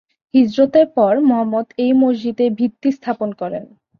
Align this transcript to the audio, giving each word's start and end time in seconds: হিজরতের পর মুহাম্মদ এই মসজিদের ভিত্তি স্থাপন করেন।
হিজরতের 0.33 0.87
পর 0.97 1.13
মুহাম্মদ 1.27 1.67
এই 1.83 1.93
মসজিদের 2.01 2.49
ভিত্তি 2.59 2.89
স্থাপন 2.97 3.29
করেন। 3.41 3.63